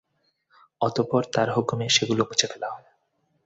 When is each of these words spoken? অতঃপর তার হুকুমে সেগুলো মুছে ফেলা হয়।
অতঃপর 0.81 1.23
তার 1.33 1.47
হুকুমে 1.55 1.87
সেগুলো 1.89 2.21
মুছে 2.29 2.47
ফেলা 2.47 2.67
হয়। 2.73 2.87